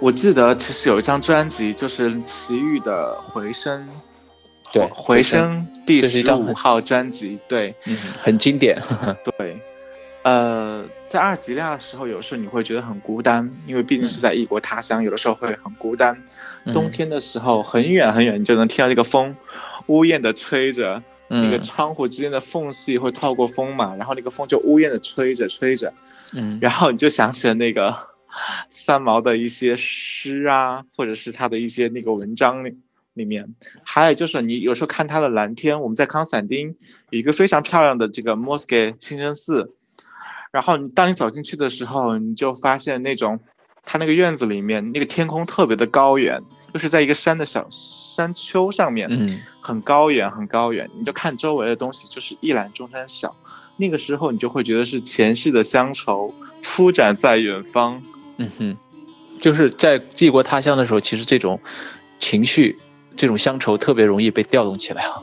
[0.00, 3.88] 我记得其实有一张专辑就是齐豫的《回声》，
[4.72, 8.80] 对，回声第十五号专辑，对嗯，很经典。
[9.38, 9.58] 对。
[10.24, 16.22] 呃，在阿尔及利亚的时候，有时候你会觉得很孤单，因为毕竟是在异国他乡，有的时候会很孤单。
[16.64, 19.34] 嗯冬天的时候，很远很远，你就能听到这个风
[19.86, 21.02] 呜咽的吹着，
[21.32, 21.64] 那个嗯。
[21.64, 25.92] 窗户之间的缝隙会透过风嘛，然后那个风就呜咽的吹着吹着，
[26.36, 26.58] 嗯。
[26.62, 27.96] 然后你就想起了那个
[28.68, 32.76] 三毛的一些诗啊，或者是他的一些那个文章里
[33.14, 36.76] 里面，还有就是你有时候看他的蓝天，我们在康斯坦丁
[37.10, 39.74] 有一个非常漂亮的这个莫斯科清真寺，
[40.50, 43.40] 然后你当你走进去的时候，你就发现那种
[43.84, 46.42] 他那个院子里面那个天空特别的高远，
[46.72, 53.34] 就是在一个山的小山丘上面，嗯很高远很高远，你就看周围的东西就是一览众山小。
[53.76, 58.02] 那个时候你就会觉得是前世的乡愁铺展在远方。
[58.36, 58.76] 嗯哼，
[59.40, 61.60] 就是在异国他乡的时候，其实这种
[62.20, 62.78] 情绪、
[63.16, 65.22] 这种乡愁特别容易被调动起来啊。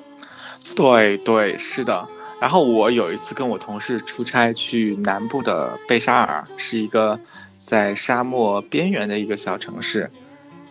[0.75, 2.07] 对对，是的。
[2.41, 7.19] 然后我有一次跟我同事出差去南部的贝沙尔，是一个
[7.69, 10.09] 在沙漠边缘的一个小城市。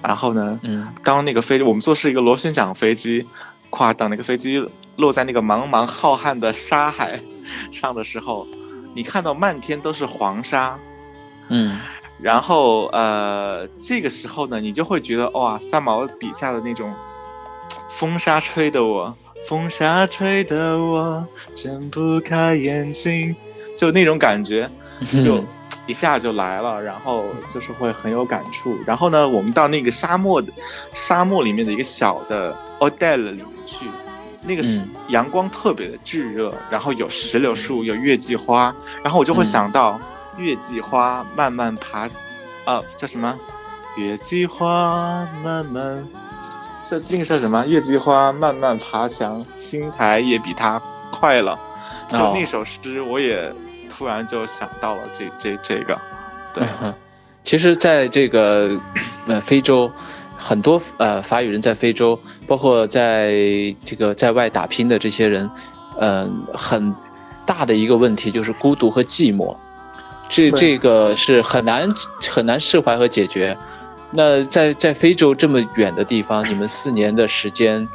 [0.03, 3.25] 然后呢，嗯当那个飞机，我们坐是一个螺旋桨飞机，
[3.71, 7.21] 夸等那个飞机落在那个茫茫浩瀚的沙海
[7.71, 8.47] 上的时候，
[8.95, 10.77] 你看到漫天都是黄沙，
[11.49, 11.79] 嗯。
[12.21, 16.93] 然后呃，这个时候呢，你就会觉得哇，三毛笔下的那种
[17.91, 19.15] 风沙吹的我，
[19.49, 23.37] 风沙吹的我睁不开眼睛，
[23.77, 24.69] 就那种感觉，
[25.23, 25.47] 就嗯
[25.87, 28.79] 一下就来了，然后就是会很有感触。
[28.87, 30.53] 然后呢，我们到那个沙漠的
[30.95, 33.87] 沙漠里面的一个小的 Odell 里面去，
[34.45, 34.63] 那个
[35.09, 39.99] 阳光特别的炙热，然后有石榴树，有月季花，然后我就会嗯想到
[40.37, 42.09] 月季花慢慢爬，
[42.65, 43.35] 啊，叫什么？
[43.97, 46.07] 月季花慢慢，
[46.89, 47.67] 这那个叫什么？
[47.67, 51.59] 月季花慢慢爬墙，青苔也比它快了。
[52.09, 53.53] 就哦那首诗，我也
[53.99, 56.01] 突然就想到了这这这个，
[56.55, 56.95] 对，嗯，
[57.43, 58.79] 其实，在这个
[59.27, 59.91] 呃非洲，
[60.37, 63.33] 很多呃法语人在非洲，包括在
[63.85, 65.51] 这个在外打拼的这些人，
[65.99, 66.95] 嗯、很
[67.45, 69.57] 大的一个问题就是孤独和寂寞，
[70.29, 71.89] 这这个是很难
[72.31, 73.57] 很难释怀和解决。
[74.13, 77.89] 那在在非洲这么远的地方，你们四年的时间，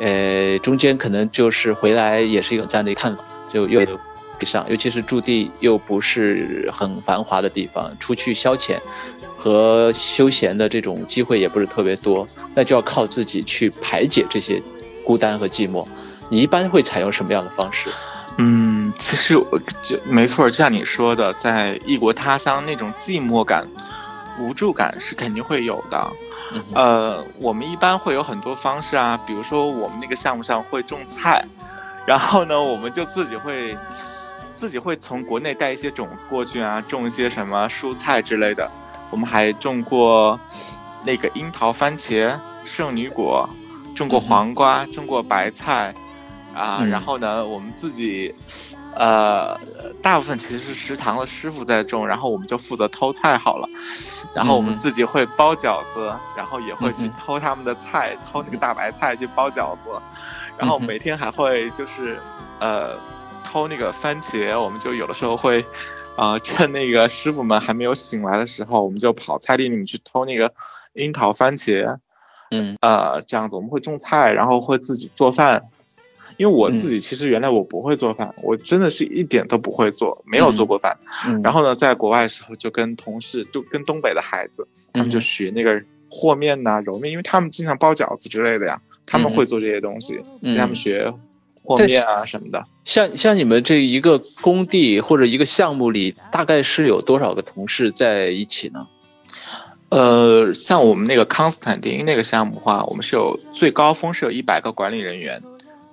[0.00, 3.98] 呃，中间可能就是回来也是一个这样的一个探访，就又有
[4.46, 8.78] 上，尤其是驻地又不是很繁华的地方，出去消遣
[9.36, 14.62] 和休闲的这种机会也不是特别多，那就要靠自己去排解这些
[15.04, 15.86] 孤单和寂寞。
[16.30, 17.90] 你一般会采用什么样的方式？
[18.36, 23.66] 嗯，其实我就没错，就像你说的，在异国他乡那种寂寞感、
[24.38, 26.10] 无助感是肯定会有的。
[26.52, 31.44] 嗯呃，我们一般会有很多方式啊，比如说我们那个项目上会种菜，
[32.06, 33.76] 然后呢，我们就自己会
[34.58, 38.68] 自己会从国内带一些种子过去啊，种一些什么蔬菜之类的。
[39.10, 40.38] 我们还种过
[41.04, 43.48] 那个樱桃、番茄、圣女果，
[43.94, 45.94] 种过黄瓜，种过白菜，
[46.52, 48.34] 啊，嗯然后呢，我们自己。
[48.94, 49.56] 呃，
[50.02, 53.68] 大部分其实是食堂的师傅在种，然后我们就负责偷菜好了。
[54.34, 60.00] 然后我们嗯自己会包饺子，然后也会去偷他们的菜，偷那个大白菜去包饺子，
[60.56, 62.20] 然后每天还会就是
[62.58, 62.96] 呃
[63.48, 65.64] 偷那个番茄，我们就有的时候会
[66.18, 70.52] 呃趁那个师傅们还没有醒来的时候，我们就跑菜地里面去偷那个
[70.92, 71.96] 樱桃、番茄，
[72.50, 72.76] 嗯。
[72.82, 75.64] 呃这样子我们会种菜，然后会自己做饭。
[76.36, 76.76] 因为我嗯。
[76.76, 80.98] 自己其实原来我不会做饭，我真的是一点都不会做，没有做过饭。
[81.26, 89.36] 嗯，然后呢，在国外的时候就跟同事，就跟东北的孩子，他们就学那个和面呐、揉面，因为他们经常包饺子之类的呀，他们嗯。
[89.36, 90.52] 会做这些东西，嗯。
[90.54, 91.12] 跟他们学
[91.74, 92.64] 和但面啊什么的。
[92.84, 98.86] 像像你们这一个工地或者一个项目里，大概是有多少个同事在一起呢？
[99.90, 105.42] 呃，像我们那个康斯坦丁那个项目的话，我们是有最高峰是有一百个管理人员，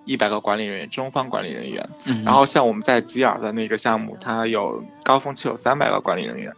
[0.04, 1.90] 一百个管理人员，中方管理人员。
[2.04, 6.54] 嗯然后像我们在吉尔的那个项目，它有高峰期有三百个管理人员。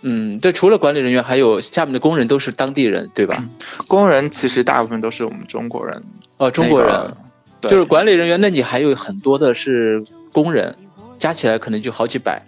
[0.00, 3.44] 嗯，对，除了管理人员，还有下面的工人都是当地人，对吧？
[3.88, 6.04] 工人其实大部分都是我们中国人，
[6.38, 6.88] 哦，中国人。
[6.90, 7.27] 那个对
[7.62, 10.76] 就是管理人员，那你还有很多的是工人，
[11.18, 12.46] 加起来可能就好几百。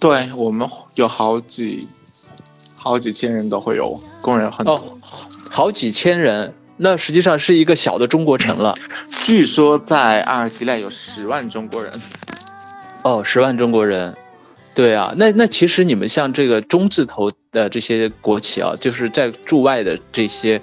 [0.00, 1.86] 对我们有好几
[2.76, 4.74] 好几千人都会有，工人很多。
[4.74, 4.98] 哦，
[5.48, 8.74] 好几千人，那实际上是一个小的中国城了。
[9.24, 11.92] 据说在阿尔及利亚有十万中国人。
[13.04, 14.16] 哦，十万中国人，
[14.74, 20.60] 对啊，那那其实你们像这个中字头的这些国企啊，就是在驻外的这些，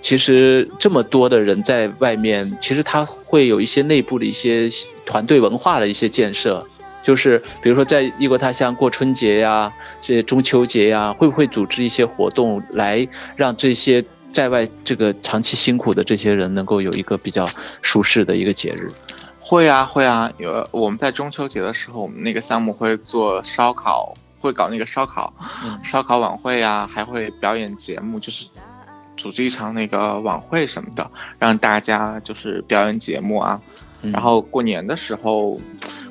[0.00, 4.68] 其实这么多的人在外面，其实他会有一些内部的一些
[5.04, 6.66] 团队文化的一些建设。
[7.02, 13.06] 就是比如说在异国他乡过春节呀，这些中秋节呀，会不会组织一些活动来
[13.36, 17.46] 让这些在外这个长期辛苦的这些人能够有一个比较
[17.80, 18.90] 舒适的一个节日？
[19.38, 25.32] 会啊会啊，有我们在中秋节的时候，我们那个项目会做烧烤，会搞那个烧烤，
[25.84, 28.46] 烧烤晚会啊，还会表演节目，就是
[29.16, 33.60] 组织一场那个晚会什么的，让大家就是表演节目啊。
[34.02, 35.60] 然后过年的时候。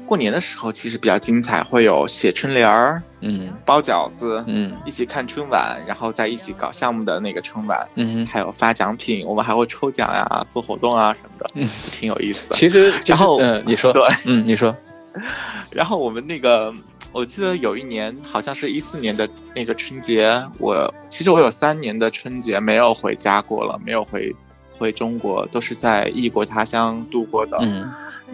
[0.08, 12.56] 过年的时候其实比较精彩，会有写春联儿，嗯，包饺子，嗯，一起看春晚，然后在一起搞项目的那个春晚，嗯，还有发奖品，我们还会抽奖呀，做活动啊什么的，嗯，挺有意思的。
[12.56, 14.76] 其实，然后，嗯，你说，对，嗯，你说，
[15.72, 16.72] 然后我们那个，
[17.16, 24.36] 我记得有一年，好像是一四年的那个春节，我其实我有三年的春节没有回家过了，没有回
[24.78, 27.90] 回中国，都是在异国他乡度过的，嗯。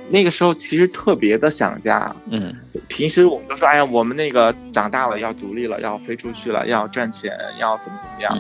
[0.10, 2.52] 那个时候其实特别的想家，嗯，
[2.88, 8.36] 平时我们都说，哎呀，我们那个长大了要独立了，要飞出去了，要赚钱，要怎么怎么样，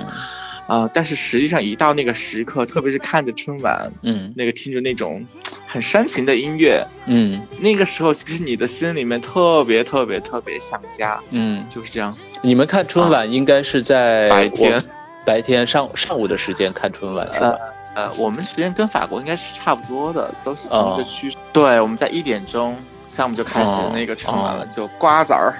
[0.67, 5.25] 呃，但是实际上一到那个时刻，特别是看着春晚，嗯，那个听着那种
[5.67, 12.15] 很煽情的音乐，嗯，那个时候其实你的心里面特别特别特别想家，嗯，就是这样。
[12.41, 14.81] 你们看春晚应该是在白天，
[15.25, 17.57] 白天上上午的时间看春晚是吧？
[17.93, 21.29] 呃，我们时间跟法国应该是差不多的，都是同一个区。
[21.51, 25.53] 对，我们在一点钟项目就开始那个春晚了，就瓜子儿、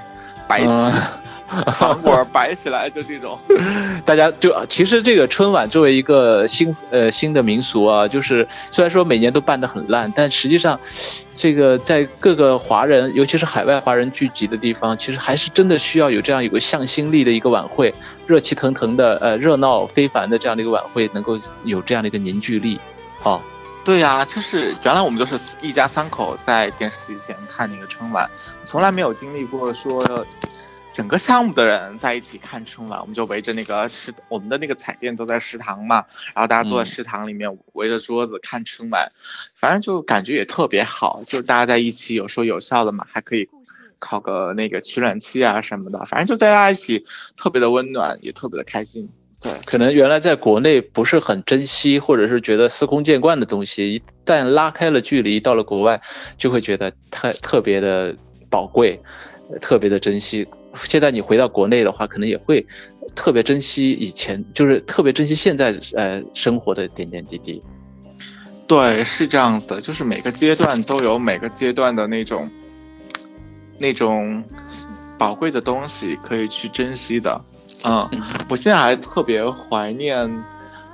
[0.48, 0.68] 白起。
[1.78, 3.38] 糖果摆起来就这种，
[4.06, 10.80] 大家就其实这个春晚作为一个新呃新的民俗啊，就是虽然说每年都办得很烂，但实际上，
[11.36, 17.94] 这个在各个华人，尤其是海外华人聚集的地方，其实还是真的需要有这样有个向心力的一个晚会，
[18.26, 22.80] 热气腾腾的呃热闹非凡的这样的一个晚会，能够有这样的一个凝聚力。
[23.20, 23.42] 好，
[23.84, 28.30] 对呀，就是原来我们就是一家三口在电视机前看那个春晚，
[28.64, 30.26] 从来没有经历过说。
[30.94, 39.10] 整个项目的人在一起看春晚，我们就围着那个食，我们的那个彩电都在食堂嘛，然后大家坐在食堂里面围着桌子看春晚，
[39.58, 43.48] 反正就感觉也特别好，就是大家在一起有说有笑的嘛，还可以
[44.00, 47.06] 烤个那个取暖器啊什么的，反正就大家一起
[47.38, 49.10] 特别的温暖，也特别的开心。
[49.42, 56.02] 对，可能原来在国内不是很珍惜，或者是觉得司空见惯的东西，一旦拉开了距离，到了国外
[56.38, 58.16] 就会觉得特特别的
[58.50, 59.02] 宝贵，
[59.62, 60.48] 特别的珍惜。
[60.76, 62.66] 现在你回到国内的话，可能也会
[63.16, 67.62] 特别珍惜以前，就是特别珍惜现在呃生活的点点滴滴。
[68.68, 72.50] 对，是这样子的，就是每个阶段都有每个阶段的那种
[73.78, 74.44] 那种
[75.18, 77.42] 宝贵的东西可以去珍惜的。
[77.84, 78.08] 嗯，
[78.50, 80.44] 我现在还特别怀念，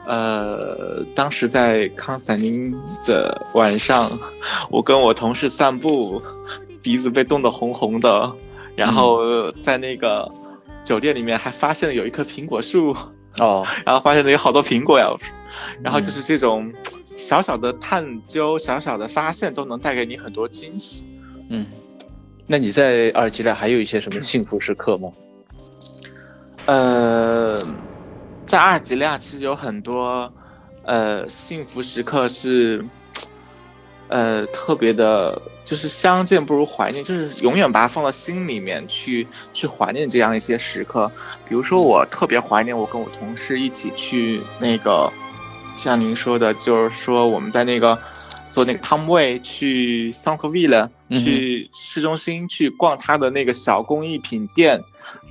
[0.05, 2.71] 呃，当时在康斯坦丁
[3.05, 4.09] 的晚上，
[4.71, 6.21] 我跟我同事散步，
[6.81, 8.33] 鼻子被冻得红红的。
[8.77, 10.31] 然后在那个
[10.85, 12.95] 酒店里面还发现了有一棵苹果树
[13.39, 15.09] 哦， 然后发现了有好多苹果呀，
[15.81, 16.71] 然后就是这种
[17.17, 21.07] 小小的探究、小小的发现都能带给你很多惊喜。
[21.49, 21.65] 嗯，
[22.45, 25.11] 那你在阿尔及利亚还有一些什么幸福时刻吗？
[26.67, 27.59] 呃，
[28.45, 30.31] 在阿尔及利亚其实有很多
[30.83, 32.81] 呃幸福时刻是。
[34.09, 41.11] 呃，特别的，就是相见不如怀念，就是永远把它放到心里面去，去怀念这样一些时刻。
[41.47, 45.11] 比如说，我特别怀念我跟我同事一起去那个，
[45.77, 47.99] 像您说的，就是说我们在那个
[48.53, 54.81] 做那个 Tomway 去 s a n t v i l l e 去市中心去逛他的那个小工艺品店，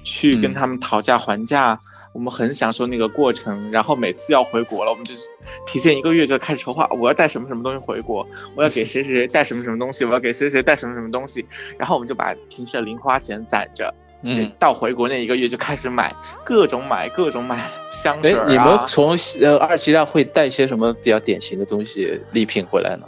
[0.05, 1.81] 去跟他们讨价还价。
[2.17, 5.13] 我们很享受那个过程，然后每次要回国了，我们就
[5.67, 11.45] 提前一个月就开始筹划，我要带什么什么东西回国，我要给谁谁谁带什么什么东西，我要给谁谁带什么什么东西，
[11.79, 16.11] 然后我们就把平时的零花钱攒着，嗯，到回国那一个月就开始买
[16.43, 18.47] 各种买各种买香水啊。
[18.49, 23.07] 你们从呃阿尔及利亚会带些什么比较典型的东西礼品回来呢？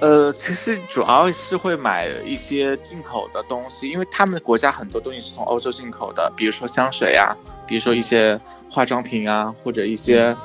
[0.00, 7.36] 呃，其实主要是会买一些进口的东西，因为他们国家很多东西是从欧洲进口的，比如说香水啊。
[7.66, 10.36] 比如说一些化妆品啊，或者一些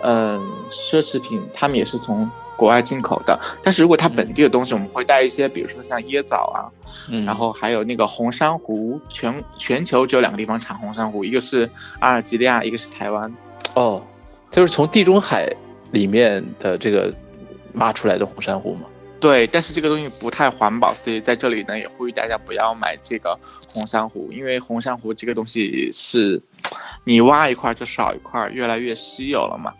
[0.00, 3.36] 嗯奢侈品，他们也是从国外进口的。
[3.64, 6.70] 但是如果它本地的东西，我们会带一些，比如说像椰枣啊，
[7.08, 11.68] 嗯，然后还有那个红珊瑚，全全球只有两个地方产红珊瑚，一个是
[11.98, 13.34] 阿尔及利亚，一个是台湾。
[13.74, 14.00] 哦，
[14.52, 15.52] 就是从地中海
[15.90, 17.12] 里面的这个
[17.74, 18.82] 挖出来的红珊瑚吗？
[19.20, 23.38] 对，但是这个东西不太环保，所以在这里呢也呼吁大家不要买这个
[23.72, 26.40] 红珊瑚，因为红珊瑚这个东西是，
[27.04, 29.72] 你挖一块就少一块，越来越稀有了嘛。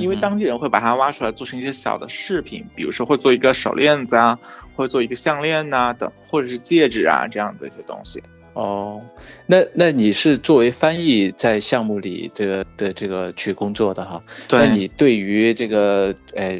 [0.00, 4.38] 因为当地人会把它挖出来做成一些小的饰品，比如说会做一个手链子啊，
[4.74, 8.22] 会做一个项链呐等，或者是戒指啊这样的一些东西。
[8.54, 9.02] 哦，
[9.44, 14.22] 那那你是作为翻译在项目里这个的这个去工作的哈？
[14.48, 14.60] 对。
[14.60, 16.58] 那你对于这个呃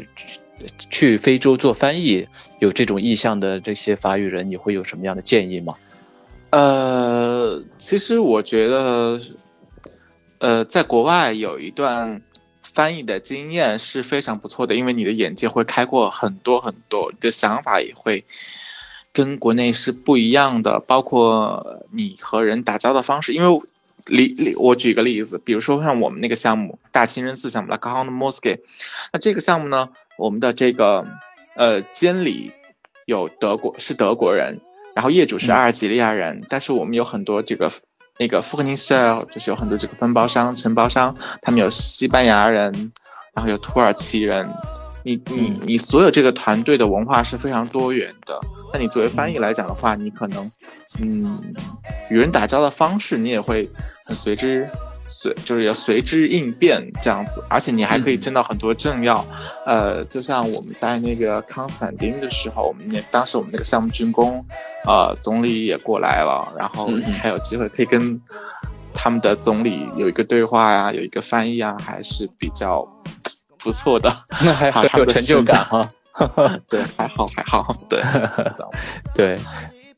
[0.90, 2.28] 去非洲做翻译
[2.58, 5.74] 有这种意向的这些法语人，你会有什么样的建议吗？
[6.50, 9.20] 呃，其实我觉得，
[10.38, 12.22] 呃，在国外有一段
[12.62, 18.24] 翻译的经验是非常不错的，因为你的眼界会开阔很多很多，你的想法也会。
[19.12, 23.32] 跟国内是不一样的，包括你和人打交道方式。
[23.32, 23.62] 因为，
[24.06, 28.58] 例例我举个例子，比如说像我们那个项目大清真寺项目 l a k a h o n Mosque，
[29.12, 31.04] 那这个项目呢，我们的这个
[31.54, 32.52] 呃监理
[33.06, 34.60] 有德国是德国人，
[34.94, 37.70] 然后业主是阿尔及利亚人，但是我们有很多这个
[38.18, 42.72] 那个富克尼斯尔就是有很多这个分包商承包商，他们有西班牙人，
[43.34, 44.48] 然后有土耳其人。
[45.06, 48.40] 你你你所有这个团队的文化是非常多元的，
[48.72, 50.50] 那你作为翻译来讲的话，你可能，
[50.98, 51.54] 嗯，
[52.08, 53.68] 与人打交道的方式你也会
[54.06, 54.66] 很随之
[55.04, 59.24] 随就是要随之应变这样子，而且你还可以见到很多政要，
[59.66, 64.44] 呃，就像我们在那个康斯坦丁的时候，我们那当时我们那个项目竣工，
[64.86, 66.88] 呃，总理也过来了，然后
[67.20, 68.20] 还有机会可以跟
[68.92, 72.86] 他们的总理有一个对话呀，有一个翻译啊，还是比较。
[73.56, 75.88] 不错的， 那还很有成就感哈。
[76.68, 77.74] 对，还好还好。
[77.88, 77.98] 对，
[79.16, 79.38] 对，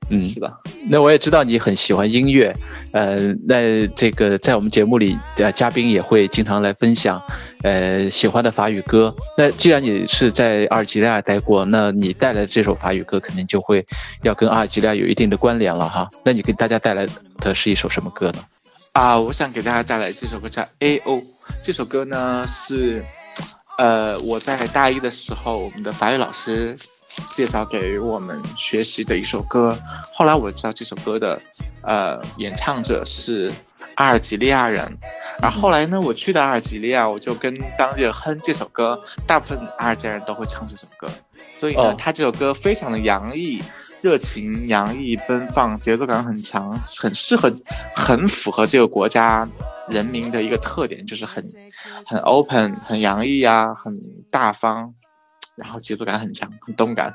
[0.08, 0.52] 嗯，是的。
[0.88, 2.54] 那我也知道你很喜欢音乐，
[2.92, 7.20] 呃，那这个在我们节目里，呃，嘉宾也会经常来分享，
[7.62, 9.14] 呃，喜欢的法语歌。
[9.36, 13.84] 那既然你是在阿尔及利亚待过，那你带来这首法语歌肯定就会
[14.22, 16.08] 要跟阿尔及利亚有一定的关联了哈。
[16.24, 17.06] 那你给大家带来
[17.38, 18.38] 的是一首什么歌呢？
[18.92, 21.16] 啊，我想给大家带来这首歌叫《A O》，
[21.64, 23.02] 这首歌呢是。
[23.78, 26.74] 呃，我在大一的时候，我们的法语老师
[27.32, 29.76] 介绍给我们学习的一首歌。
[30.14, 31.40] 后来我知道这首歌的
[31.82, 33.52] 呃演唱者是
[33.96, 34.96] 阿尔及利亚人。
[35.40, 38.98] 然后后来呢，我去到阿尔及利亚，我就跟当地人哼这首歌。
[39.26, 41.08] 大部分阿尔及利亚人都会唱这首歌，
[41.58, 43.62] 所以呢，他这首歌非常的洋溢、
[44.00, 47.52] 热情、洋溢、奔放，节奏感很强，很适合，
[47.94, 49.46] 很符合这个国家。
[49.88, 51.46] 人民的一个特点就是很
[52.04, 53.94] 很 open，很洋溢啊，很
[54.32, 54.92] 大方，
[55.56, 57.12] 然后节奏感很强，很动感。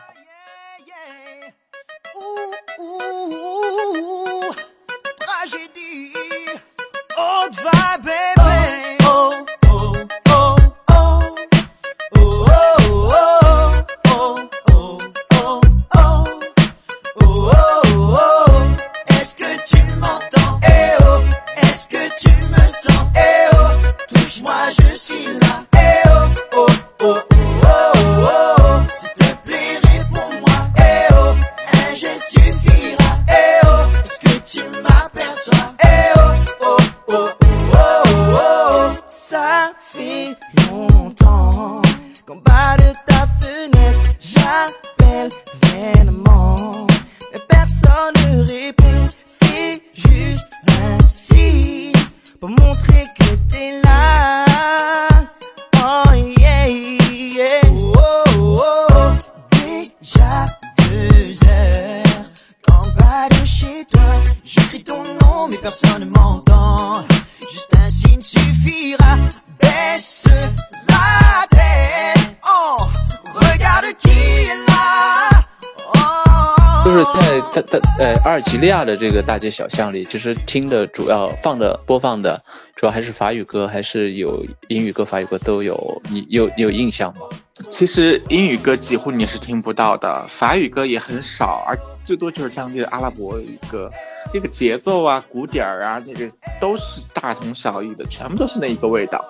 [77.51, 82.41] 在在在呃阿尔及利亚的这个大街小巷里，其实听的主要放的播放的
[82.77, 86.01] 主要还是法语歌，还是有英语歌、法语歌都有。
[86.09, 87.21] 你有你有印象吗？
[87.53, 93.91] 其实英语歌几乎你是听不到的，法语歌也很少，而最多就是当地的阿拉伯语歌，
[94.31, 96.31] 这个节奏啊、鼓点儿啊，那个
[96.61, 99.23] 都是大同小异的，全部都是那一个味道。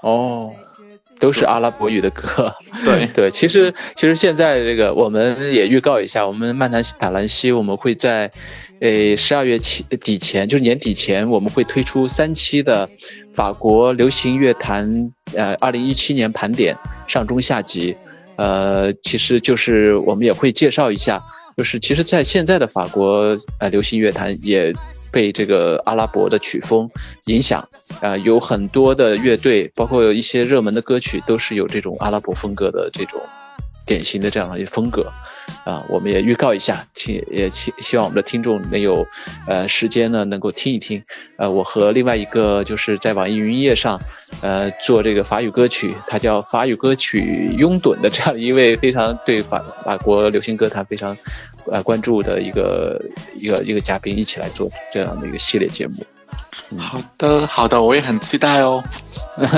[0.00, 0.50] 哦。
[1.18, 2.52] 都是阿拉伯语的歌，
[2.84, 3.06] 对。
[3.14, 8.30] 对，其实其实现在这个我们也预告一下，我们漫谈法兰西，我们会在，
[8.80, 12.88] 呃十二月起底前，就是年底前，我们会推出三期的
[13.32, 14.92] 法国流行乐坛，
[15.34, 17.96] 呃二零一七年盘点上中下集，
[18.36, 21.20] 呃其实就是我们也会介绍一下，
[21.56, 24.72] 就是其实在现在的法国呃流行乐坛也。
[25.18, 26.88] 被这个阿拉伯的曲风
[27.24, 27.68] 影响，
[28.00, 33.20] 啊，有很多的乐队，包括一些热门的歌曲，都是有这种阿拉伯风格的这种
[33.84, 35.10] 典型的这样的一些风格，
[35.64, 39.04] 啊，我们也预告一下，请也希希望我们的听众能有
[39.48, 41.02] 呃时间呢，能够听一听，
[41.36, 44.00] 呃，我和另外一个就是在网易云音乐上
[44.40, 51.16] 呃做这个法语歌曲，他叫法语歌曲拥趸的这样一位非常对法法国流行歌坛非常
[51.70, 53.00] 呃关注的一个
[53.36, 56.04] 一个一个嘉宾，一起来做这样的一个系列节目。
[56.76, 58.82] 好的，好的，我也很期待哦。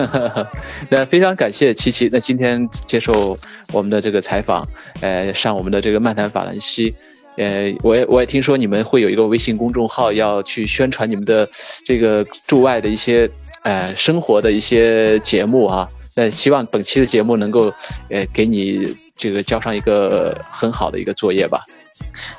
[0.88, 3.36] 那非常感谢琪琪，那今天接受
[3.72, 4.64] 我们的这个采访，
[5.00, 6.94] 呃，上我们的这个漫谈法兰西，
[7.36, 11.48] 呃，我也我也听说你们会有一个微信公众号，要去宣传你们的
[11.84, 13.28] 这个驻外的一些
[13.64, 15.88] 呃生活的一些节目啊。
[16.14, 17.72] 那希望本期的节目能够
[18.08, 21.60] 呃给你这个交上一个很好的一个作业吧。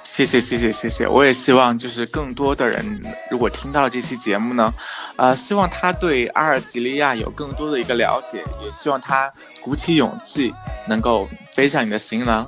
[0.04, 4.74] 谢谢谢谢谢谢，我也希望就是更多的人如果听到这期节目呢，
[5.16, 9.32] 呃，希望他对阿尔及利亚有更多的一个了解，也希望他
[9.62, 10.54] 鼓起勇气，
[10.88, 12.46] 能够背上你的行囊，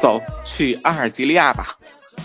[0.00, 1.76] 走去阿尔及利亚吧。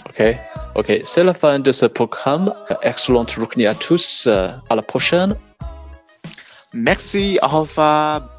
[0.09, 0.37] OK
[0.75, 2.51] OK, c'est la fin de ce programme.
[2.81, 4.27] Excellente journée à tous.
[4.27, 5.35] À la prochaine.
[6.73, 8.32] Merci, au revoir.